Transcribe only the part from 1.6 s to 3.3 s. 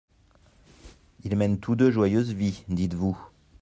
deux joyeuse vie, dites-vous.